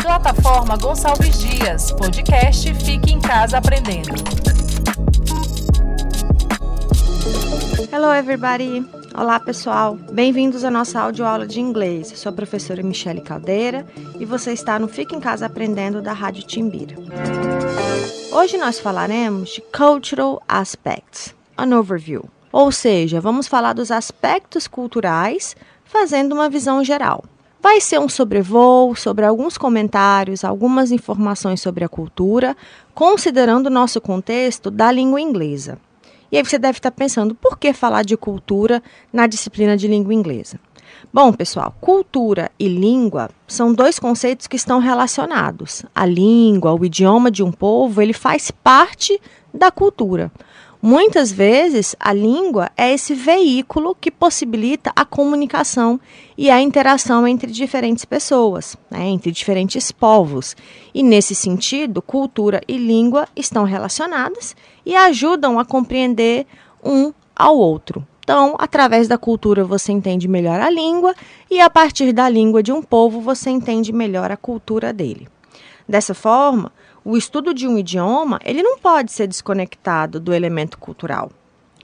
Plataforma 0.00 0.76
Gonçalves 0.76 1.38
Dias, 1.40 1.90
podcast 1.92 2.74
Fique 2.74 3.12
em 3.12 3.20
Casa 3.20 3.58
Aprendendo. 3.58 4.14
Hello 7.92 8.12
everybody! 8.12 8.86
Olá 9.14 9.40
pessoal, 9.40 9.96
bem-vindos 10.12 10.64
à 10.64 10.70
nossa 10.70 11.00
audioaula 11.00 11.46
de 11.46 11.60
inglês. 11.60 12.12
sou 12.16 12.30
a 12.30 12.32
professora 12.32 12.82
Michele 12.82 13.20
Caldeira 13.20 13.86
e 14.18 14.24
você 14.24 14.52
está 14.52 14.78
no 14.78 14.86
Fique 14.88 15.14
em 15.14 15.20
Casa 15.20 15.46
Aprendendo 15.46 16.00
da 16.00 16.12
Rádio 16.12 16.44
Timbira. 16.44 16.94
Hoje 18.30 18.56
nós 18.56 18.78
falaremos 18.78 19.50
de 19.50 19.60
Cultural 19.60 20.42
Aspects, 20.46 21.34
an 21.58 21.76
overview, 21.76 22.24
ou 22.52 22.70
seja, 22.70 23.20
vamos 23.20 23.48
falar 23.48 23.72
dos 23.72 23.90
aspectos 23.90 24.68
culturais 24.68 25.56
fazendo 25.84 26.32
uma 26.32 26.48
visão 26.48 26.82
geral. 26.84 27.24
Vai 27.62 27.80
ser 27.80 28.00
um 28.00 28.08
sobrevoo 28.08 28.96
sobre 28.96 29.24
alguns 29.24 29.56
comentários, 29.56 30.42
algumas 30.42 30.90
informações 30.90 31.60
sobre 31.60 31.84
a 31.84 31.88
cultura, 31.88 32.56
considerando 32.92 33.68
o 33.68 33.70
nosso 33.70 34.00
contexto 34.00 34.68
da 34.68 34.90
língua 34.90 35.20
inglesa. 35.20 35.78
E 36.32 36.36
aí 36.36 36.44
você 36.44 36.58
deve 36.58 36.78
estar 36.78 36.90
pensando, 36.90 37.36
por 37.36 37.56
que 37.56 37.72
falar 37.72 38.02
de 38.02 38.16
cultura 38.16 38.82
na 39.12 39.28
disciplina 39.28 39.76
de 39.76 39.86
língua 39.86 40.12
inglesa? 40.12 40.58
Bom, 41.12 41.32
pessoal, 41.32 41.72
cultura 41.80 42.50
e 42.58 42.66
língua 42.66 43.30
são 43.46 43.72
dois 43.72 43.96
conceitos 43.96 44.48
que 44.48 44.56
estão 44.56 44.80
relacionados. 44.80 45.84
A 45.94 46.04
língua, 46.04 46.74
o 46.74 46.84
idioma 46.84 47.30
de 47.30 47.44
um 47.44 47.52
povo, 47.52 48.02
ele 48.02 48.12
faz 48.12 48.50
parte 48.50 49.20
da 49.54 49.70
cultura. 49.70 50.32
Muitas 50.84 51.30
vezes, 51.30 51.94
a 52.00 52.12
língua 52.12 52.68
é 52.76 52.92
esse 52.92 53.14
veículo 53.14 53.94
que 53.94 54.10
possibilita 54.10 54.90
a 54.96 55.04
comunicação 55.04 56.00
e 56.36 56.50
a 56.50 56.60
interação 56.60 57.24
entre 57.24 57.52
diferentes 57.52 58.04
pessoas, 58.04 58.76
né, 58.90 59.06
entre 59.06 59.30
diferentes 59.30 59.92
povos. 59.92 60.56
E, 60.92 61.00
nesse 61.04 61.36
sentido, 61.36 62.02
cultura 62.02 62.60
e 62.66 62.76
língua 62.76 63.28
estão 63.36 63.62
relacionadas 63.62 64.56
e 64.84 64.96
ajudam 64.96 65.56
a 65.56 65.64
compreender 65.64 66.48
um 66.82 67.12
ao 67.36 67.56
outro. 67.56 68.04
Então, 68.18 68.56
através 68.58 69.06
da 69.06 69.16
cultura 69.16 69.64
você 69.64 69.92
entende 69.92 70.26
melhor 70.26 70.60
a 70.60 70.68
língua 70.68 71.14
e 71.48 71.60
a 71.60 71.70
partir 71.70 72.12
da 72.12 72.28
língua 72.28 72.60
de 72.60 72.72
um 72.72 72.82
povo 72.82 73.20
você 73.20 73.50
entende 73.50 73.92
melhor 73.92 74.32
a 74.32 74.36
cultura 74.36 74.92
dele. 74.92 75.28
Dessa 75.88 76.12
forma, 76.14 76.72
o 77.04 77.16
estudo 77.16 77.52
de 77.52 77.66
um 77.66 77.76
idioma, 77.76 78.38
ele 78.44 78.62
não 78.62 78.78
pode 78.78 79.12
ser 79.12 79.26
desconectado 79.26 80.20
do 80.20 80.32
elemento 80.32 80.78
cultural. 80.78 81.30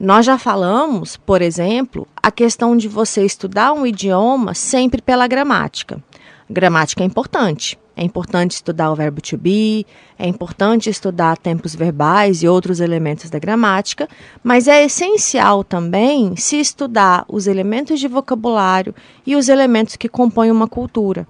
Nós 0.01 0.25
já 0.25 0.39
falamos, 0.39 1.17
por 1.17 1.43
exemplo, 1.43 2.07
a 2.23 2.31
questão 2.31 2.77
de 2.77 2.87
você 2.87 3.25
estudar 3.25 3.73
um 3.73 3.85
idioma 3.85 4.55
sempre 4.55 5.03
pela 5.03 5.27
gramática. 5.27 6.01
Gramática 6.49 7.03
é 7.03 7.07
importante. 7.07 7.77
É 7.97 8.05
importante 8.05 8.53
estudar 8.53 8.93
o 8.93 8.95
verbo 8.95 9.21
to 9.21 9.37
be, 9.37 9.85
é 10.17 10.29
importante 10.29 10.89
estudar 10.89 11.37
tempos 11.37 11.75
verbais 11.75 12.45
e 12.45 12.49
outros 12.49 12.79
elementos 12.79 13.29
da 13.29 13.41
gramática, 13.41 14.09
mas 14.41 14.69
é 14.69 14.85
essencial 14.85 15.65
também 15.65 16.37
se 16.37 16.61
estudar 16.61 17.25
os 17.27 17.49
elementos 17.49 17.99
de 17.99 18.07
vocabulário 18.07 18.95
e 19.27 19.35
os 19.35 19.49
elementos 19.49 19.97
que 19.97 20.09
compõem 20.09 20.53
uma 20.53 20.69
cultura 20.69 21.27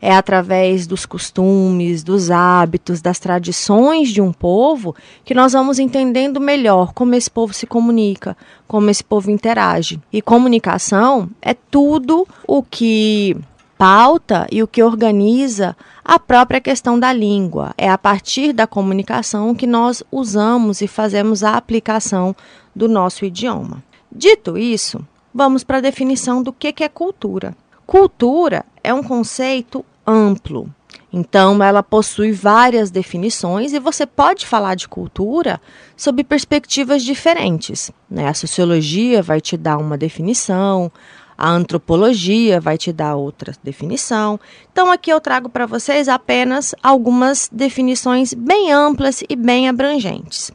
é 0.00 0.14
através 0.14 0.86
dos 0.86 1.04
costumes, 1.04 2.02
dos 2.02 2.30
hábitos, 2.30 3.02
das 3.02 3.18
tradições 3.18 4.08
de 4.08 4.20
um 4.20 4.32
povo 4.32 4.94
que 5.24 5.34
nós 5.34 5.52
vamos 5.52 5.78
entendendo 5.78 6.40
melhor 6.40 6.92
como 6.94 7.14
esse 7.14 7.30
povo 7.30 7.52
se 7.52 7.66
comunica, 7.66 8.36
como 8.66 8.88
esse 8.88 9.04
povo 9.04 9.30
interage. 9.30 10.00
E 10.12 10.22
comunicação 10.22 11.28
é 11.42 11.54
tudo 11.54 12.26
o 12.46 12.62
que 12.62 13.36
pauta 13.76 14.46
e 14.50 14.62
o 14.62 14.68
que 14.68 14.82
organiza 14.82 15.76
a 16.04 16.18
própria 16.18 16.60
questão 16.60 16.98
da 16.98 17.12
língua. 17.12 17.74
É 17.76 17.88
a 17.88 17.98
partir 17.98 18.52
da 18.52 18.66
comunicação 18.66 19.54
que 19.54 19.66
nós 19.66 20.02
usamos 20.10 20.80
e 20.80 20.88
fazemos 20.88 21.42
a 21.42 21.56
aplicação 21.56 22.34
do 22.74 22.88
nosso 22.88 23.24
idioma. 23.24 23.82
Dito 24.10 24.58
isso, 24.58 25.06
vamos 25.32 25.62
para 25.62 25.78
a 25.78 25.82
definição 25.82 26.42
do 26.42 26.52
que 26.52 26.74
é 26.82 26.88
cultura. 26.88 27.54
Cultura 27.86 28.64
é 28.82 28.94
um 28.94 29.02
conceito 29.02 29.84
amplo. 30.06 30.72
Então, 31.12 31.60
ela 31.62 31.82
possui 31.82 32.30
várias 32.30 32.90
definições 32.90 33.72
e 33.72 33.80
você 33.80 34.06
pode 34.06 34.46
falar 34.46 34.76
de 34.76 34.86
cultura 34.86 35.60
sob 35.96 36.22
perspectivas 36.22 37.02
diferentes. 37.02 37.90
Né? 38.08 38.28
A 38.28 38.34
sociologia 38.34 39.20
vai 39.20 39.40
te 39.40 39.56
dar 39.56 39.78
uma 39.78 39.98
definição, 39.98 40.90
a 41.36 41.50
antropologia 41.50 42.60
vai 42.60 42.78
te 42.78 42.92
dar 42.92 43.16
outra 43.16 43.52
definição. 43.62 44.38
Então, 44.70 44.92
aqui 44.92 45.10
eu 45.10 45.20
trago 45.20 45.48
para 45.48 45.66
vocês 45.66 46.08
apenas 46.08 46.74
algumas 46.80 47.48
definições 47.50 48.32
bem 48.32 48.72
amplas 48.72 49.24
e 49.28 49.34
bem 49.34 49.68
abrangentes. 49.68 50.52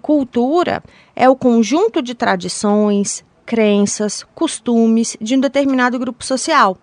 Cultura 0.00 0.84
é 1.16 1.28
o 1.28 1.34
conjunto 1.34 2.00
de 2.00 2.14
tradições, 2.14 3.24
crenças, 3.44 4.24
costumes 4.36 5.16
de 5.20 5.34
um 5.36 5.40
determinado 5.40 5.98
grupo 5.98 6.24
social 6.24 6.76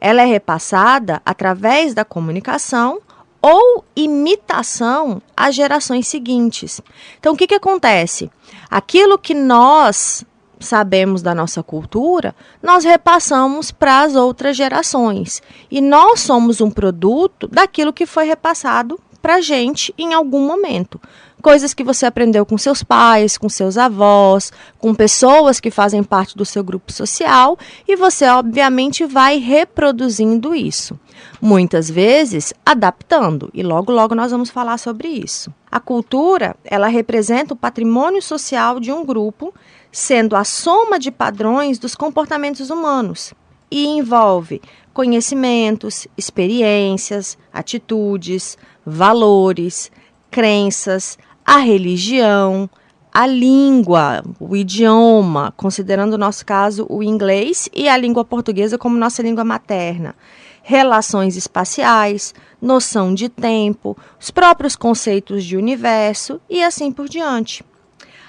ela 0.00 0.22
é 0.22 0.24
repassada 0.24 1.20
através 1.24 1.94
da 1.94 2.04
comunicação 2.04 3.00
ou 3.42 3.84
imitação 3.96 5.20
às 5.36 5.54
gerações 5.54 6.06
seguintes. 6.06 6.80
Então, 7.18 7.34
o 7.34 7.36
que, 7.36 7.46
que 7.46 7.54
acontece? 7.54 8.30
Aquilo 8.70 9.18
que 9.18 9.34
nós 9.34 10.24
sabemos 10.58 11.22
da 11.22 11.34
nossa 11.34 11.62
cultura, 11.62 12.34
nós 12.62 12.84
repassamos 12.84 13.70
para 13.70 14.02
as 14.02 14.14
outras 14.14 14.56
gerações. 14.56 15.42
E 15.70 15.80
nós 15.80 16.20
somos 16.20 16.60
um 16.60 16.70
produto 16.70 17.48
daquilo 17.48 17.92
que 17.92 18.04
foi 18.04 18.24
repassado 18.24 19.00
para 19.22 19.36
a 19.36 19.40
gente 19.40 19.94
em 19.98 20.12
algum 20.14 20.46
momento 20.46 21.00
coisas 21.40 21.74
que 21.74 21.82
você 21.82 22.06
aprendeu 22.06 22.44
com 22.44 22.58
seus 22.58 22.82
pais, 22.82 23.38
com 23.38 23.48
seus 23.48 23.78
avós, 23.78 24.52
com 24.78 24.94
pessoas 24.94 25.58
que 25.60 25.70
fazem 25.70 26.02
parte 26.02 26.36
do 26.36 26.44
seu 26.44 26.62
grupo 26.62 26.92
social 26.92 27.58
e 27.88 27.96
você, 27.96 28.26
obviamente, 28.26 29.04
vai 29.04 29.38
reproduzindo 29.38 30.54
isso. 30.54 30.98
Muitas 31.40 31.90
vezes 31.90 32.52
adaptando, 32.64 33.50
e 33.52 33.62
logo 33.62 33.92
logo 33.92 34.14
nós 34.14 34.30
vamos 34.30 34.50
falar 34.50 34.78
sobre 34.78 35.08
isso. 35.08 35.52
A 35.70 35.80
cultura, 35.80 36.56
ela 36.64 36.88
representa 36.88 37.54
o 37.54 37.56
patrimônio 37.56 38.20
social 38.20 38.78
de 38.78 38.92
um 38.92 39.04
grupo, 39.04 39.54
sendo 39.92 40.36
a 40.36 40.44
soma 40.44 40.98
de 40.98 41.10
padrões 41.10 41.78
dos 41.78 41.94
comportamentos 41.94 42.70
humanos 42.70 43.32
e 43.70 43.86
envolve 43.86 44.60
conhecimentos, 44.92 46.06
experiências, 46.16 47.38
atitudes, 47.52 48.58
valores, 48.84 49.90
crenças, 50.30 51.18
a 51.52 51.56
religião, 51.56 52.70
a 53.12 53.26
língua, 53.26 54.22
o 54.38 54.54
idioma, 54.56 55.52
considerando 55.56 56.14
o 56.14 56.18
nosso 56.18 56.46
caso 56.46 56.86
o 56.88 57.02
inglês 57.02 57.68
e 57.74 57.88
a 57.88 57.96
língua 57.96 58.24
portuguesa 58.24 58.78
como 58.78 58.96
nossa 58.96 59.20
língua 59.20 59.42
materna, 59.42 60.14
relações 60.62 61.36
espaciais, 61.36 62.32
noção 62.62 63.12
de 63.12 63.28
tempo, 63.28 63.98
os 64.20 64.30
próprios 64.30 64.76
conceitos 64.76 65.44
de 65.44 65.56
universo 65.56 66.40
e 66.48 66.62
assim 66.62 66.92
por 66.92 67.08
diante. 67.08 67.64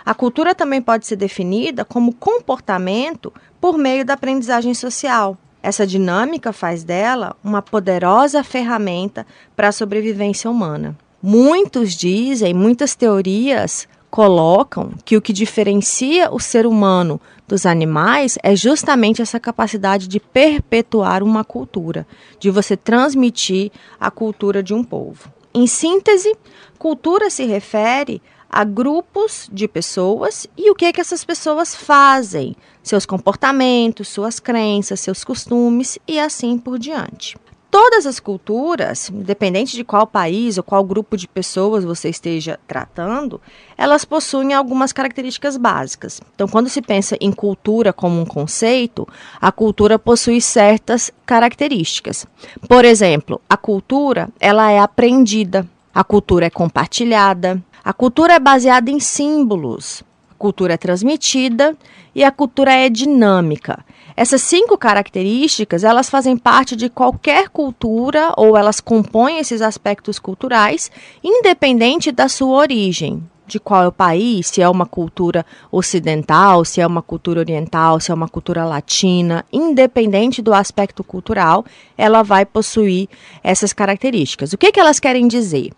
A 0.04 0.16
cultura 0.16 0.56
também 0.56 0.82
pode 0.82 1.06
ser 1.06 1.16
definida 1.16 1.86
como 1.86 2.16
comportamento 2.16 3.32
por 3.60 3.78
meio 3.78 4.04
da 4.04 4.16
aprendizagem 4.16 4.74
social. 4.74 5.38
Essa 5.62 5.86
dinâmica 5.86 6.52
faz 6.52 6.84
dela 6.84 7.36
uma 7.44 7.62
poderosa 7.62 8.44
ferramenta 8.44 9.28
para 9.56 9.68
a 9.68 9.72
sobrevivência 9.72 10.50
humana. 10.50 10.98
Muitos 11.24 11.94
dizem, 11.94 12.52
muitas 12.52 12.96
teorias 12.96 13.88
colocam 14.10 14.92
que 15.06 15.16
o 15.16 15.22
que 15.22 15.32
diferencia 15.32 16.32
o 16.34 16.40
ser 16.40 16.66
humano 16.66 17.22
dos 17.48 17.64
animais 17.64 18.40
é 18.42 18.56
justamente 18.56 19.22
essa 19.22 19.40
capacidade 19.40 20.08
de 20.08 20.20
perpetuar 20.20 21.22
uma 21.22 21.44
cultura, 21.44 22.08
de 22.40 22.50
você 22.50 22.76
transmitir 22.76 23.72
a 24.00 24.10
cultura 24.10 24.64
de 24.64 24.74
um 24.74 24.84
povo. 24.84 25.32
Em 25.54 25.68
síntese, 25.68 26.36
cultura 26.80 27.30
se 27.30 27.46
refere 27.46 28.20
a 28.50 28.64
grupos 28.64 29.48
de 29.54 29.68
pessoas 29.68 30.48
e 30.58 30.72
o 30.72 30.76
que, 30.76 30.86
é 30.86 30.92
que 30.92 31.02
essas 31.02 31.24
pessoas 31.24 31.76
fazem, 31.76 32.56
seus 32.82 33.06
comportamentos, 33.06 34.08
suas 34.08 34.40
crenças, 34.40 35.00
seus 35.00 35.24
costumes 35.24 36.00
e 36.08 36.20
assim 36.20 36.58
por 36.58 36.80
diante 36.80 37.38
todas 37.72 38.06
as 38.06 38.20
culturas, 38.20 39.10
independente 39.10 39.78
de 39.78 39.84
qual 39.84 40.06
país 40.06 40.58
ou 40.58 40.64
qual 40.64 40.84
grupo 40.84 41.16
de 41.16 41.26
pessoas 41.26 41.86
você 41.86 42.10
esteja 42.10 42.60
tratando, 42.68 43.40
elas 43.78 44.04
possuem 44.04 44.54
algumas 44.54 44.92
características 44.92 45.56
básicas. 45.56 46.22
Então, 46.36 46.50
quando 46.50 46.68
se 46.68 46.82
pensa 46.82 47.18
em 47.22 47.32
cultura 47.32 47.94
como 47.94 48.20
um 48.20 48.26
conceito, 48.26 49.08
a 49.40 49.52
cultura 49.52 49.98
possui 49.98 50.42
certas 50.42 51.10
características. 51.26 52.28
Por 52.68 52.84
exemplo, 52.84 53.42
a 53.50 53.56
cultura, 53.56 54.28
ela 54.38 54.70
é 54.70 54.78
aprendida, 54.78 55.66
a 55.96 56.04
cultura 56.04 56.48
é 56.48 56.50
compartilhada, 56.50 57.64
a 57.84 57.94
cultura 57.94 58.34
é 58.34 58.40
baseada 58.40 58.92
em 58.92 59.00
símbolos, 59.00 60.04
a 60.30 60.34
cultura 60.36 60.74
é 60.74 60.78
transmitida 60.78 61.76
e 62.14 62.24
a 62.24 62.32
cultura 62.32 62.74
é 62.74 62.90
dinâmica 62.90 63.84
Essas 64.16 64.42
cinco 64.42 64.78
características, 64.78 65.84
elas 65.84 66.10
fazem 66.10 66.38
parte 66.38 66.76
de 66.76 66.90
qualquer 66.90 67.50
cultura 67.50 68.34
ou 68.38 68.58
elas 68.58 68.80
compõem 68.80 69.40
esses 69.40 69.62
aspectos 69.62 70.20
culturais, 70.20 70.92
independente 71.24 72.12
da 72.12 72.28
sua 72.28 72.58
origem 72.58 73.24
de 73.52 73.60
qual 73.60 73.84
é 73.84 73.88
o 73.88 73.92
país, 73.92 74.48
se 74.48 74.62
é 74.62 74.70
uma 74.70 74.86
cultura 74.86 75.46
ocidental, 75.70 76.64
se 76.64 76.80
é 76.80 76.88
uma 76.88 77.02
cultura 77.02 77.42
oriental, 77.42 78.00
se 78.00 78.10
é 78.10 78.14
uma 78.14 78.30
cultura 78.30 78.64
latina, 78.64 79.46
independente 79.52 80.42
do 80.42 80.54
aspecto 80.54 81.04
cultural, 81.04 81.66
ela 81.98 82.24
vai 82.24 82.46
possuir 82.46 83.10
essas 83.44 83.74
características. 83.74 84.54
O 84.54 84.58
que, 84.58 84.72
que 84.72 84.80
elas 84.80 85.02
querem 85.02 85.28
dizer? 85.28 85.72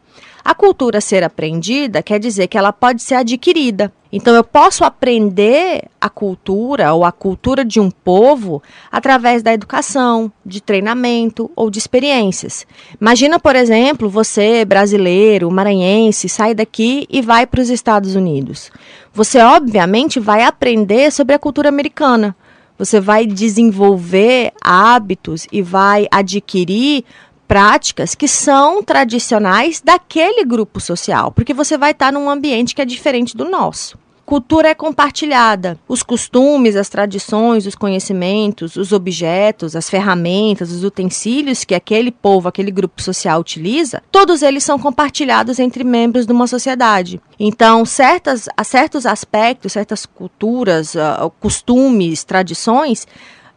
A 0.45 0.53
cultura 0.53 1.01
ser 1.01 1.23
aprendida 1.23 2.03
quer 2.03 2.19
dizer 2.19 2.47
que 2.47 2.57
ela 2.57 2.71
pode 2.71 3.01
ser 3.01 3.15
adquirida. 3.15 3.91
Então, 4.15 4.35
eu 4.35 4.43
posso 4.43 4.83
aprender 4.83 5.85
a 5.99 6.07
cultura 6.07 6.93
ou 6.93 7.03
a 7.03 7.11
cultura 7.11 7.65
de 7.65 7.79
um 7.79 7.89
povo 7.89 8.61
através 8.91 9.41
da 9.41 9.51
educação, 9.51 10.31
de 10.45 10.61
treinamento 10.61 11.49
ou 11.55 11.67
de 11.67 11.79
experiências. 11.79 12.63
Imagina, 13.01 13.39
por 13.39 13.55
exemplo, 13.55 14.07
você, 14.07 14.63
brasileiro, 14.65 15.49
maranhense, 15.49 16.29
sai 16.29 16.53
daqui 16.53 17.07
e 17.09 17.23
vai 17.23 17.47
para 17.47 17.59
os 17.59 17.71
Estados 17.71 18.13
Unidos. 18.13 18.71
Você, 19.11 19.39
obviamente, 19.39 20.19
vai 20.19 20.43
aprender 20.43 21.11
sobre 21.11 21.33
a 21.33 21.39
cultura 21.39 21.69
americana. 21.69 22.35
Você 22.77 22.99
vai 22.99 23.25
desenvolver 23.25 24.53
hábitos 24.61 25.47
e 25.51 25.59
vai 25.63 26.07
adquirir 26.11 27.03
práticas 27.47 28.13
que 28.13 28.27
são 28.27 28.83
tradicionais 28.83 29.81
daquele 29.81 30.45
grupo 30.45 30.79
social, 30.79 31.31
porque 31.31 31.53
você 31.53 31.79
vai 31.79 31.91
estar 31.91 32.13
num 32.13 32.29
ambiente 32.29 32.75
que 32.75 32.81
é 32.81 32.85
diferente 32.85 33.35
do 33.35 33.49
nosso. 33.49 34.02
Cultura 34.25 34.69
é 34.69 34.73
compartilhada. 34.73 35.77
Os 35.85 36.01
costumes, 36.01 36.77
as 36.77 36.87
tradições, 36.87 37.65
os 37.65 37.75
conhecimentos, 37.75 38.77
os 38.77 38.93
objetos, 38.93 39.75
as 39.75 39.89
ferramentas, 39.89 40.71
os 40.71 40.83
utensílios 40.83 41.65
que 41.65 41.75
aquele 41.75 42.09
povo, 42.09 42.47
aquele 42.47 42.71
grupo 42.71 43.01
social 43.01 43.41
utiliza, 43.41 44.01
todos 44.09 44.41
eles 44.41 44.63
são 44.63 44.79
compartilhados 44.79 45.59
entre 45.59 45.83
membros 45.83 46.25
de 46.25 46.31
uma 46.31 46.47
sociedade. 46.47 47.21
Então, 47.37 47.83
certas, 47.83 48.47
certos 48.63 49.05
aspectos, 49.05 49.73
certas 49.73 50.05
culturas, 50.05 50.95
uh, 50.95 51.29
costumes, 51.41 52.23
tradições, 52.23 53.05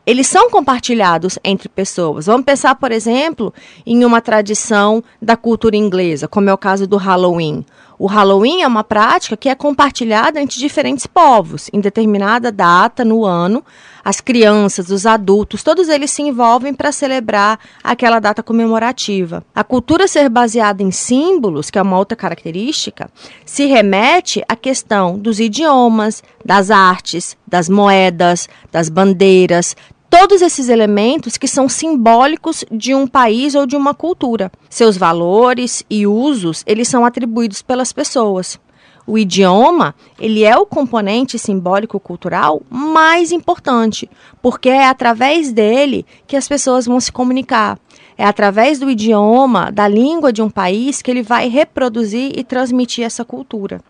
eles 0.06 0.28
são 0.28 0.50
compartilhados 0.50 1.36
entre 1.44 1.68
pessoas. 1.68 2.26
Vamos 2.26 2.44
pensar, 2.44 2.76
por 2.76 2.92
exemplo, 2.92 3.52
em 3.84 4.04
uma 4.04 4.20
tradição 4.20 5.02
da 5.20 5.36
cultura 5.36 5.76
inglesa, 5.76 6.28
como 6.28 6.48
é 6.48 6.54
o 6.54 6.58
caso 6.58 6.86
do 6.86 6.96
Halloween. 6.96 7.64
O 7.98 8.06
Halloween 8.06 8.62
é 8.62 8.66
uma 8.66 8.84
prática 8.84 9.36
que 9.36 9.48
é 9.48 9.54
compartilhada 9.54 10.40
entre 10.40 10.58
diferentes 10.58 11.06
povos, 11.06 11.70
em 11.72 11.80
determinada 11.80 12.52
data 12.52 13.04
no 13.04 13.24
ano. 13.24 13.64
As 14.04 14.20
crianças, 14.20 14.90
os 14.90 15.06
adultos, 15.06 15.62
todos 15.62 15.88
eles 15.88 16.10
se 16.10 16.22
envolvem 16.22 16.74
para 16.74 16.92
celebrar 16.92 17.58
aquela 17.82 18.20
data 18.20 18.42
comemorativa. 18.42 19.44
A 19.54 19.64
cultura 19.64 20.06
ser 20.06 20.28
baseada 20.28 20.82
em 20.82 20.90
símbolos, 20.90 21.70
que 21.70 21.78
é 21.78 21.82
uma 21.82 21.98
outra 21.98 22.14
característica, 22.14 23.10
se 23.44 23.64
remete 23.64 24.44
à 24.48 24.54
questão 24.54 25.18
dos 25.18 25.40
idiomas, 25.40 26.22
das 26.44 26.70
artes, 26.70 27.36
das 27.48 27.68
moedas, 27.68 28.48
das 28.70 28.88
bandeiras, 28.88 29.74
todos 30.08 30.42
esses 30.42 30.68
elementos 30.68 31.36
que 31.36 31.48
são 31.48 31.68
simbólicos 31.68 32.64
de 32.70 32.94
um 32.94 33.06
país 33.06 33.54
ou 33.54 33.66
de 33.66 33.76
uma 33.76 33.94
cultura. 33.94 34.50
Seus 34.68 34.96
valores 34.96 35.84
e 35.88 36.06
usos, 36.06 36.62
eles 36.66 36.88
são 36.88 37.04
atribuídos 37.04 37.62
pelas 37.62 37.92
pessoas. 37.92 38.58
O 39.06 39.16
idioma, 39.16 39.94
ele 40.18 40.42
é 40.42 40.56
o 40.56 40.66
componente 40.66 41.38
simbólico 41.38 42.00
cultural 42.00 42.60
mais 42.68 43.30
importante, 43.30 44.10
porque 44.42 44.68
é 44.68 44.88
através 44.88 45.52
dele 45.52 46.04
que 46.26 46.36
as 46.36 46.48
pessoas 46.48 46.86
vão 46.86 46.98
se 46.98 47.12
comunicar. 47.12 47.78
É 48.18 48.24
através 48.24 48.80
do 48.80 48.90
idioma, 48.90 49.70
da 49.70 49.86
língua 49.86 50.32
de 50.32 50.42
um 50.42 50.50
país 50.50 51.02
que 51.02 51.10
ele 51.10 51.22
vai 51.22 51.48
reproduzir 51.48 52.32
e 52.36 52.42
transmitir 52.42 53.04
essa 53.04 53.24
cultura. 53.24 53.80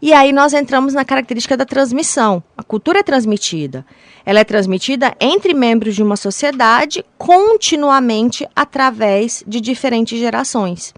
E 0.00 0.12
aí 0.12 0.32
nós 0.32 0.54
entramos 0.54 0.94
na 0.94 1.04
característica 1.04 1.56
da 1.56 1.64
transmissão. 1.64 2.42
A 2.56 2.62
cultura 2.62 3.00
é 3.00 3.02
transmitida. 3.02 3.84
Ela 4.24 4.40
é 4.40 4.44
transmitida 4.44 5.14
entre 5.20 5.52
membros 5.54 5.94
de 5.94 6.02
uma 6.02 6.16
sociedade 6.16 7.04
continuamente 7.16 8.48
através 8.54 9.42
de 9.46 9.60
diferentes 9.60 10.18
gerações. 10.18 10.94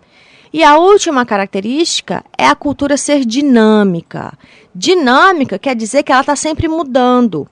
E 0.52 0.64
a 0.64 0.76
última 0.76 1.24
característica 1.24 2.24
é 2.36 2.46
a 2.46 2.56
cultura 2.56 2.96
ser 2.96 3.24
dinâmica. 3.24 4.36
Dinâmica 4.74 5.58
quer 5.58 5.76
dizer 5.76 6.02
que 6.02 6.12
ela 6.12 6.22
está 6.22 6.34
sempre 6.34 6.68
mudando. 6.68 7.48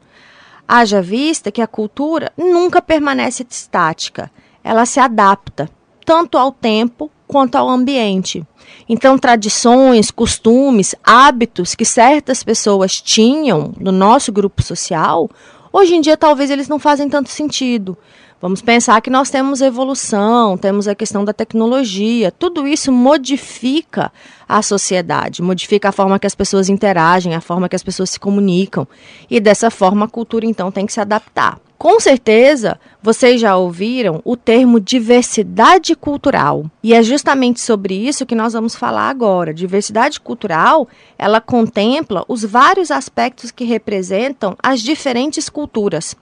Haja 0.66 1.00
vista 1.00 1.50
que 1.50 1.62
a 1.62 1.66
cultura 1.66 2.30
nunca 2.36 2.82
permanece 2.82 3.46
estática, 3.48 4.30
ela 4.62 4.84
se 4.84 5.00
adapta 5.00 5.70
tanto 6.04 6.36
ao 6.36 6.52
tempo 6.52 7.10
quanto 7.28 7.56
ao 7.56 7.68
ambiente. 7.68 8.44
Então, 8.88 9.18
tradições, 9.18 10.10
costumes, 10.10 10.94
hábitos 11.04 11.74
que 11.74 11.84
certas 11.84 12.42
pessoas 12.42 13.00
tinham 13.00 13.72
no 13.78 13.92
nosso 13.92 14.32
grupo 14.32 14.62
social, 14.62 15.30
hoje 15.72 15.94
em 15.94 16.00
dia 16.00 16.16
talvez 16.16 16.50
eles 16.50 16.68
não 16.68 16.78
fazem 16.78 17.08
tanto 17.08 17.28
sentido. 17.28 17.96
Vamos 18.40 18.62
pensar 18.62 19.00
que 19.00 19.10
nós 19.10 19.30
temos 19.30 19.60
evolução, 19.60 20.56
temos 20.56 20.86
a 20.86 20.94
questão 20.94 21.24
da 21.24 21.32
tecnologia, 21.32 22.30
tudo 22.30 22.68
isso 22.68 22.92
modifica 22.92 24.12
a 24.48 24.62
sociedade, 24.62 25.42
modifica 25.42 25.88
a 25.88 25.92
forma 25.92 26.20
que 26.20 26.26
as 26.26 26.36
pessoas 26.36 26.68
interagem, 26.68 27.34
a 27.34 27.40
forma 27.40 27.68
que 27.68 27.74
as 27.74 27.82
pessoas 27.82 28.10
se 28.10 28.20
comunicam. 28.20 28.86
E 29.28 29.40
dessa 29.40 29.70
forma 29.70 30.06
a 30.06 30.08
cultura 30.08 30.46
então 30.46 30.70
tem 30.70 30.86
que 30.86 30.92
se 30.92 31.00
adaptar. 31.00 31.58
Com 31.78 32.00
certeza, 32.00 32.80
vocês 33.00 33.40
já 33.40 33.56
ouviram 33.56 34.20
o 34.24 34.36
termo 34.36 34.80
diversidade 34.80 35.94
cultural. 35.94 36.68
E 36.82 36.92
é 36.92 37.04
justamente 37.04 37.60
sobre 37.60 37.94
isso 37.94 38.26
que 38.26 38.34
nós 38.34 38.52
vamos 38.52 38.74
falar 38.74 39.08
agora. 39.08 39.54
Diversidade 39.54 40.18
cultural, 40.18 40.88
ela 41.16 41.40
contempla 41.40 42.24
os 42.26 42.42
vários 42.44 42.90
aspectos 42.90 43.52
que 43.52 43.64
representam 43.64 44.56
as 44.60 44.80
diferentes 44.80 45.48
culturas. 45.48 46.16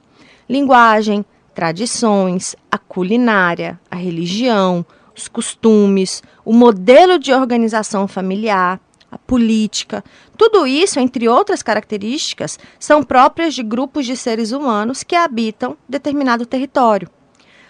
Linguagem, 0.46 1.24
tradições, 1.54 2.54
a 2.70 2.76
culinária, 2.76 3.80
a 3.90 3.96
religião, 3.96 4.84
os 5.16 5.26
costumes, 5.26 6.22
o 6.44 6.52
modelo 6.52 7.18
de 7.18 7.32
organização 7.32 8.06
familiar, 8.06 8.78
a 9.16 9.18
política. 9.18 10.04
Tudo 10.36 10.66
isso, 10.66 11.00
entre 11.00 11.28
outras 11.28 11.62
características, 11.62 12.58
são 12.78 13.02
próprias 13.02 13.54
de 13.54 13.62
grupos 13.62 14.06
de 14.06 14.16
seres 14.16 14.52
humanos 14.52 15.02
que 15.02 15.16
habitam 15.16 15.76
determinado 15.88 16.46
território. 16.46 17.10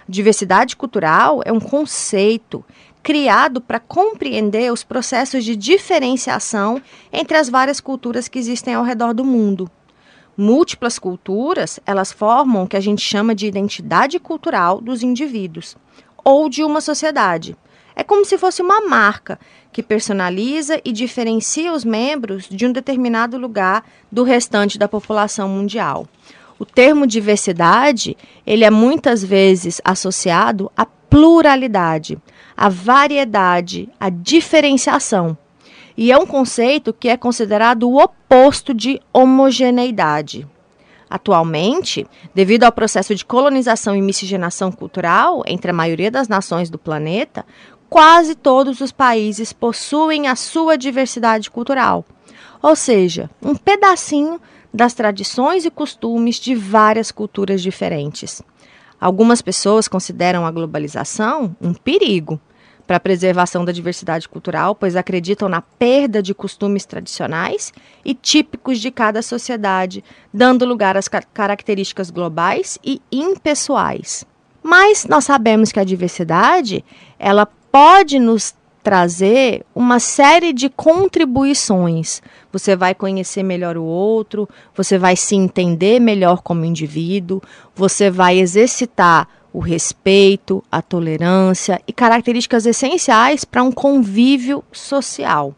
Diversidade 0.08 0.76
cultural 0.76 1.40
é 1.44 1.52
um 1.52 1.60
conceito 1.60 2.64
criado 3.02 3.60
para 3.60 3.80
compreender 3.80 4.72
os 4.72 4.82
processos 4.82 5.44
de 5.44 5.54
diferenciação 5.54 6.82
entre 7.12 7.36
as 7.36 7.48
várias 7.48 7.80
culturas 7.80 8.28
que 8.28 8.38
existem 8.38 8.74
ao 8.74 8.84
redor 8.84 9.14
do 9.14 9.24
mundo 9.24 9.70
múltiplas 10.36 10.98
culturas, 10.98 11.80
elas 11.86 12.12
formam 12.12 12.64
o 12.64 12.68
que 12.68 12.76
a 12.76 12.80
gente 12.80 13.00
chama 13.00 13.34
de 13.34 13.46
identidade 13.46 14.18
cultural 14.18 14.80
dos 14.80 15.02
indivíduos 15.02 15.76
ou 16.22 16.48
de 16.48 16.62
uma 16.62 16.80
sociedade. 16.80 17.56
É 17.98 18.04
como 18.04 18.26
se 18.26 18.36
fosse 18.36 18.60
uma 18.60 18.82
marca 18.82 19.40
que 19.72 19.82
personaliza 19.82 20.78
e 20.84 20.92
diferencia 20.92 21.72
os 21.72 21.82
membros 21.82 22.46
de 22.46 22.66
um 22.66 22.72
determinado 22.72 23.38
lugar 23.38 23.84
do 24.12 24.22
restante 24.22 24.78
da 24.78 24.86
população 24.86 25.48
mundial. 25.48 26.06
O 26.58 26.66
termo 26.66 27.06
diversidade, 27.06 28.14
ele 28.46 28.64
é 28.64 28.70
muitas 28.70 29.24
vezes 29.24 29.80
associado 29.82 30.70
à 30.76 30.84
pluralidade, 30.84 32.18
à 32.54 32.68
variedade, 32.68 33.88
à 33.98 34.10
diferenciação. 34.10 35.36
E 35.96 36.12
é 36.12 36.18
um 36.18 36.26
conceito 36.26 36.92
que 36.92 37.08
é 37.08 37.16
considerado 37.16 37.88
o 37.88 37.96
oposto 37.96 38.74
de 38.74 39.00
homogeneidade. 39.10 40.46
Atualmente, 41.08 42.04
devido 42.34 42.64
ao 42.64 42.72
processo 42.72 43.14
de 43.14 43.24
colonização 43.24 43.94
e 43.94 44.02
miscigenação 44.02 44.72
cultural 44.72 45.42
entre 45.46 45.70
a 45.70 45.74
maioria 45.74 46.10
das 46.10 46.26
nações 46.26 46.68
do 46.68 46.78
planeta, 46.78 47.46
quase 47.88 48.34
todos 48.34 48.80
os 48.80 48.92
países 48.92 49.52
possuem 49.52 50.28
a 50.28 50.36
sua 50.36 50.76
diversidade 50.76 51.50
cultural, 51.50 52.04
ou 52.62 52.74
seja, 52.74 53.30
um 53.42 53.54
pedacinho 53.54 54.40
das 54.72 54.94
tradições 54.94 55.64
e 55.64 55.70
costumes 55.70 56.36
de 56.36 56.54
várias 56.54 57.10
culturas 57.10 57.62
diferentes. 57.62 58.42
Algumas 59.00 59.42
pessoas 59.42 59.88
consideram 59.88 60.46
a 60.46 60.50
globalização 60.50 61.54
um 61.60 61.72
perigo, 61.72 62.40
para 62.86 62.98
a 62.98 63.00
preservação 63.00 63.64
da 63.64 63.72
diversidade 63.72 64.28
cultural, 64.28 64.74
pois 64.74 64.94
acreditam 64.94 65.48
na 65.48 65.60
perda 65.60 66.22
de 66.22 66.32
costumes 66.32 66.86
tradicionais 66.86 67.72
e 68.04 68.14
típicos 68.14 68.78
de 68.78 68.90
cada 68.90 69.22
sociedade, 69.22 70.04
dando 70.32 70.64
lugar 70.64 70.96
às 70.96 71.08
características 71.08 72.10
globais 72.10 72.78
e 72.84 73.02
impessoais. 73.10 74.24
Mas 74.62 75.06
nós 75.06 75.24
sabemos 75.24 75.72
que 75.72 75.80
a 75.80 75.84
diversidade, 75.84 76.84
ela 77.18 77.48
pode 77.76 78.18
nos 78.18 78.54
trazer 78.82 79.62
uma 79.74 80.00
série 80.00 80.54
de 80.54 80.70
contribuições. 80.70 82.22
Você 82.50 82.74
vai 82.74 82.94
conhecer 82.94 83.42
melhor 83.42 83.76
o 83.76 83.84
outro, 83.84 84.48
você 84.74 84.96
vai 84.96 85.14
se 85.14 85.36
entender 85.36 86.00
melhor 86.00 86.40
como 86.40 86.64
indivíduo, 86.64 87.42
você 87.74 88.08
vai 88.08 88.38
exercitar 88.38 89.28
o 89.52 89.58
respeito, 89.58 90.64
a 90.72 90.80
tolerância 90.80 91.78
e 91.86 91.92
características 91.92 92.64
essenciais 92.64 93.44
para 93.44 93.62
um 93.62 93.70
convívio 93.70 94.64
social. 94.72 95.54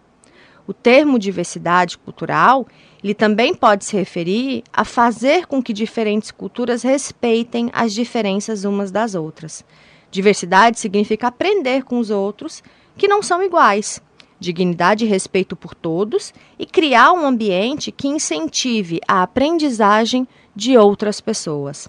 O 0.66 0.74
termo 0.74 1.20
diversidade 1.20 1.96
cultural, 1.96 2.66
ele 3.00 3.14
também 3.14 3.54
pode 3.54 3.84
se 3.84 3.96
referir 3.96 4.64
a 4.72 4.84
fazer 4.84 5.46
com 5.46 5.62
que 5.62 5.72
diferentes 5.72 6.32
culturas 6.32 6.82
respeitem 6.82 7.70
as 7.72 7.94
diferenças 7.94 8.64
umas 8.64 8.90
das 8.90 9.14
outras. 9.14 9.64
Diversidade 10.10 10.78
significa 10.78 11.28
aprender 11.28 11.84
com 11.84 11.98
os 11.98 12.10
outros 12.10 12.62
que 12.96 13.06
não 13.06 13.22
são 13.22 13.42
iguais, 13.42 14.00
dignidade 14.40 15.04
e 15.04 15.08
respeito 15.08 15.54
por 15.54 15.74
todos 15.74 16.32
e 16.58 16.64
criar 16.64 17.12
um 17.12 17.26
ambiente 17.26 17.92
que 17.92 18.08
incentive 18.08 19.00
a 19.06 19.22
aprendizagem 19.22 20.26
de 20.54 20.76
outras 20.76 21.20
pessoas. 21.20 21.88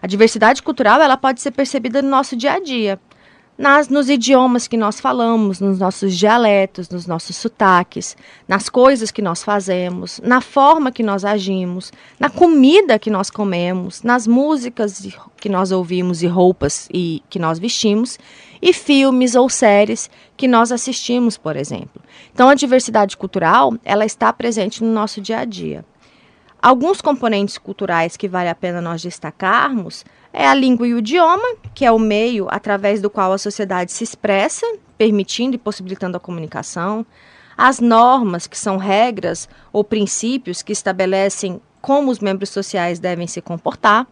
A 0.00 0.06
diversidade 0.06 0.62
cultural 0.62 1.00
ela 1.02 1.16
pode 1.16 1.40
ser 1.40 1.50
percebida 1.50 2.00
no 2.00 2.08
nosso 2.08 2.36
dia 2.36 2.54
a 2.54 2.60
dia, 2.60 3.00
nas, 3.58 3.88
nos 3.88 4.08
idiomas 4.08 4.68
que 4.68 4.76
nós 4.76 5.00
falamos, 5.00 5.58
nos 5.58 5.80
nossos 5.80 6.16
dialetos, 6.16 6.88
nos 6.88 7.08
nossos 7.08 7.34
sotaques, 7.34 8.16
nas 8.46 8.68
coisas 8.68 9.10
que 9.10 9.20
nós 9.20 9.42
fazemos, 9.42 10.20
na 10.22 10.40
forma 10.40 10.92
que 10.92 11.02
nós 11.02 11.24
agimos, 11.24 11.92
na 12.20 12.30
comida 12.30 13.00
que 13.00 13.10
nós 13.10 13.30
comemos, 13.30 14.04
nas 14.04 14.28
músicas 14.28 15.08
que 15.40 15.48
nós 15.48 15.72
ouvimos 15.72 16.22
e 16.22 16.28
roupas 16.28 16.88
e 16.94 17.20
que 17.28 17.40
nós 17.40 17.58
vestimos, 17.58 18.16
e 18.62 18.72
filmes 18.72 19.34
ou 19.34 19.50
séries 19.50 20.08
que 20.36 20.46
nós 20.46 20.70
assistimos, 20.70 21.36
por 21.36 21.56
exemplo. 21.56 22.00
Então 22.32 22.48
a 22.48 22.54
diversidade 22.54 23.16
cultural, 23.16 23.74
ela 23.84 24.06
está 24.06 24.32
presente 24.32 24.84
no 24.84 24.92
nosso 24.92 25.20
dia 25.20 25.40
a 25.40 25.44
dia. 25.44 25.84
Alguns 26.60 27.00
componentes 27.00 27.56
culturais 27.56 28.16
que 28.16 28.28
vale 28.28 28.48
a 28.48 28.54
pena 28.54 28.80
nós 28.80 29.00
destacarmos 29.00 30.04
é 30.32 30.46
a 30.46 30.54
língua 30.54 30.88
e 30.88 30.94
o 30.94 30.98
idioma, 30.98 31.56
que 31.72 31.84
é 31.84 31.92
o 31.92 31.98
meio 31.98 32.48
através 32.50 33.00
do 33.00 33.08
qual 33.08 33.32
a 33.32 33.38
sociedade 33.38 33.92
se 33.92 34.02
expressa, 34.02 34.66
permitindo 34.96 35.54
e 35.54 35.58
possibilitando 35.58 36.16
a 36.16 36.20
comunicação. 36.20 37.06
As 37.56 37.78
normas, 37.78 38.46
que 38.46 38.58
são 38.58 38.76
regras 38.76 39.48
ou 39.72 39.84
princípios 39.84 40.60
que 40.60 40.72
estabelecem 40.72 41.60
como 41.80 42.10
os 42.10 42.18
membros 42.18 42.50
sociais 42.50 42.98
devem 42.98 43.26
se 43.26 43.40
comportar 43.40 44.06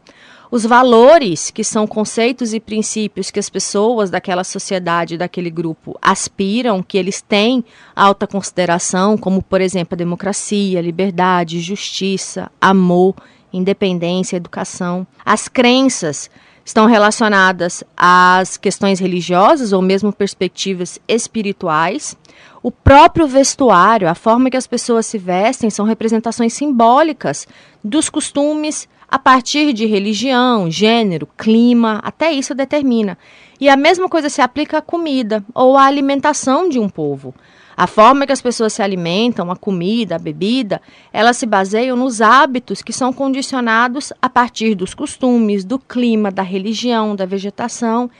os 0.50 0.64
valores, 0.64 1.50
que 1.50 1.64
são 1.64 1.86
conceitos 1.86 2.54
e 2.54 2.60
princípios 2.60 3.30
que 3.30 3.38
as 3.38 3.50
pessoas 3.50 4.10
daquela 4.10 4.44
sociedade, 4.44 5.18
daquele 5.18 5.50
grupo 5.50 5.98
aspiram, 6.00 6.82
que 6.82 6.96
eles 6.96 7.20
têm 7.20 7.64
alta 7.94 8.26
consideração, 8.26 9.16
como, 9.16 9.42
por 9.42 9.60
exemplo, 9.60 9.94
a 9.94 9.96
democracia, 9.96 10.80
liberdade, 10.80 11.60
justiça, 11.60 12.50
amor, 12.60 13.14
independência, 13.52 14.36
educação. 14.36 15.06
As 15.24 15.48
crenças 15.48 16.30
estão 16.64 16.86
relacionadas 16.86 17.84
às 17.96 18.56
questões 18.56 18.98
religiosas 18.98 19.72
ou 19.72 19.80
mesmo 19.80 20.12
perspectivas 20.12 20.98
espirituais. 21.06 22.16
O 22.66 22.72
próprio 22.72 23.28
vestuário, 23.28 24.08
a 24.08 24.14
forma 24.16 24.50
que 24.50 24.56
as 24.56 24.66
pessoas 24.66 25.06
se 25.06 25.18
vestem, 25.18 25.70
são 25.70 25.86
representações 25.86 26.52
simbólicas 26.52 27.46
dos 27.84 28.10
costumes, 28.10 28.88
a 29.08 29.20
partir 29.20 29.72
de 29.72 29.86
religião, 29.86 30.68
gênero, 30.68 31.28
clima, 31.38 32.00
até 32.02 32.32
isso 32.32 32.56
determina. 32.56 33.16
E 33.60 33.68
a 33.68 33.76
mesma 33.76 34.08
coisa 34.08 34.28
se 34.28 34.42
aplica 34.42 34.78
à 34.78 34.82
comida 34.82 35.44
ou 35.54 35.78
à 35.78 35.84
alimentação 35.84 36.68
de 36.68 36.80
um 36.80 36.88
povo. 36.88 37.32
A 37.76 37.86
forma 37.86 38.26
que 38.26 38.32
as 38.32 38.42
pessoas 38.42 38.72
se 38.72 38.82
alimentam, 38.82 39.48
a 39.48 39.54
comida, 39.54 40.16
a 40.16 40.18
bebida, 40.18 40.82
elas 41.12 41.36
se 41.36 41.46
baseiam 41.46 41.96
nos 41.96 42.20
hábitos 42.20 42.82
que 42.82 42.92
são 42.92 43.12
condicionados 43.12 44.12
a 44.20 44.28
partir 44.28 44.74
dos 44.74 44.92
costumes, 44.92 45.64
do 45.64 45.78
clima, 45.78 46.32
da 46.32 46.42
religião, 46.42 47.14
da 47.14 47.26
vegetação 47.26 48.10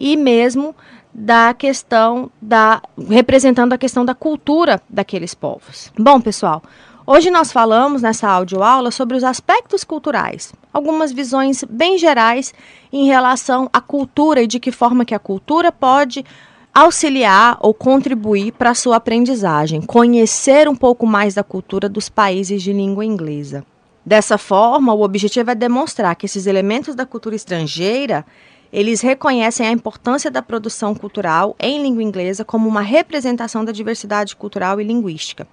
e 0.00 0.16
mesmo 0.16 0.74
da 1.12 1.52
questão 1.52 2.30
da 2.40 2.80
representando 3.08 3.74
a 3.74 3.78
questão 3.78 4.04
da 4.04 4.14
cultura 4.14 4.80
daqueles 4.88 5.34
povos. 5.34 5.92
Bom, 5.98 6.20
pessoal, 6.20 6.62
Hoje 7.06 7.28
nós 7.28 7.50
falamos 7.50 8.02
nessa 8.02 8.28
audioaula 8.28 8.92
sobre 8.92 9.16
os 9.16 9.24
aspectos 9.24 9.82
culturais, 9.82 10.52
algumas 10.72 11.10
visões 11.10 11.64
bem 11.68 11.98
gerais 11.98 12.54
em 12.92 13.06
relação 13.06 13.68
à 13.72 13.80
cultura 13.80 14.42
e 14.42 14.46
de 14.46 14.60
que 14.60 14.70
forma 14.70 15.04
que 15.04 15.14
a 15.14 15.18
cultura 15.18 15.72
pode 15.72 16.24
auxiliar 16.72 17.58
ou 17.60 17.74
contribuir 17.74 18.52
para 18.52 18.70
a 18.70 18.74
sua 18.76 18.96
aprendizagem, 18.96 19.80
conhecer 19.80 20.68
um 20.68 20.76
pouco 20.76 21.04
mais 21.04 21.34
da 21.34 21.42
cultura 21.42 21.88
dos 21.88 22.08
países 22.08 22.62
de 22.62 22.72
língua 22.72 23.04
inglesa. 23.04 23.64
Dessa 24.06 24.38
forma, 24.38 24.94
o 24.94 25.02
objetivo 25.02 25.50
é 25.50 25.54
demonstrar 25.54 26.14
que 26.14 26.26
esses 26.26 26.46
elementos 26.46 26.94
da 26.94 27.04
cultura 27.04 27.34
estrangeira 27.34 28.24
eles 28.72 29.00
reconhecem 29.00 29.66
a 29.66 29.72
importância 29.72 30.30
da 30.30 30.42
produção 30.42 30.94
cultural 30.94 31.56
em 31.58 31.82
língua 31.82 32.02
inglesa 32.02 32.44
como 32.44 32.68
uma 32.68 32.80
representação 32.80 33.64
da 33.64 33.72
diversidade 33.72 34.36
cultural 34.36 34.80
e 34.80 34.84
linguística. 34.84 35.46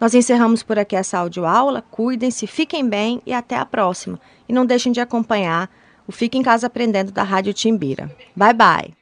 Nós 0.00 0.14
encerramos 0.14 0.62
por 0.62 0.78
aqui 0.78 0.94
essa 0.94 1.18
audioaula. 1.18 1.82
Cuidem-se, 1.90 2.46
fiquem 2.46 2.88
bem 2.88 3.20
e 3.26 3.32
até 3.32 3.56
a 3.56 3.66
próxima. 3.66 4.20
E 4.48 4.52
não 4.52 4.64
deixem 4.64 4.92
de 4.92 5.00
acompanhar 5.00 5.70
o 6.06 6.12
Fique 6.12 6.38
em 6.38 6.42
Casa 6.42 6.68
Aprendendo 6.68 7.12
da 7.12 7.22
Rádio 7.22 7.52
Timbira. 7.52 8.10
Bye, 8.34 8.54
bye! 8.54 8.97